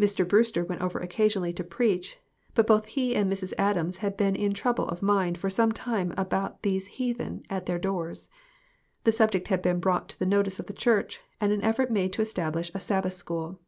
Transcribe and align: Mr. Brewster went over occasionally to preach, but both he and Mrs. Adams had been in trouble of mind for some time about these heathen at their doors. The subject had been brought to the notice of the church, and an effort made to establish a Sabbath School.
Mr. 0.00 0.26
Brewster 0.26 0.64
went 0.64 0.80
over 0.82 0.98
occasionally 0.98 1.52
to 1.52 1.62
preach, 1.62 2.18
but 2.56 2.66
both 2.66 2.86
he 2.86 3.14
and 3.14 3.32
Mrs. 3.32 3.52
Adams 3.56 3.98
had 3.98 4.16
been 4.16 4.34
in 4.34 4.52
trouble 4.52 4.88
of 4.88 5.00
mind 5.00 5.38
for 5.38 5.48
some 5.48 5.70
time 5.70 6.12
about 6.16 6.62
these 6.64 6.88
heathen 6.88 7.44
at 7.48 7.66
their 7.66 7.78
doors. 7.78 8.28
The 9.04 9.12
subject 9.12 9.46
had 9.46 9.62
been 9.62 9.78
brought 9.78 10.08
to 10.08 10.18
the 10.18 10.26
notice 10.26 10.58
of 10.58 10.66
the 10.66 10.72
church, 10.72 11.20
and 11.40 11.52
an 11.52 11.62
effort 11.62 11.88
made 11.88 12.12
to 12.14 12.20
establish 12.22 12.72
a 12.74 12.80
Sabbath 12.80 13.12
School. 13.14 13.60